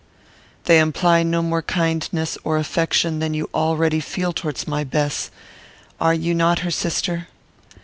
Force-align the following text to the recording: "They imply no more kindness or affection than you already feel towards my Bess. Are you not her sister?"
"They 0.63 0.79
imply 0.79 1.21
no 1.21 1.43
more 1.43 1.61
kindness 1.61 2.35
or 2.43 2.57
affection 2.57 3.19
than 3.19 3.35
you 3.35 3.51
already 3.53 3.99
feel 3.99 4.33
towards 4.33 4.67
my 4.67 4.83
Bess. 4.83 5.29
Are 5.99 6.15
you 6.15 6.33
not 6.33 6.61
her 6.65 6.71
sister?" 6.71 7.27